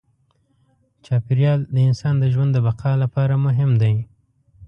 [1.05, 3.95] چاپېریال د انسان د ژوند د بقا لپاره مهم دی.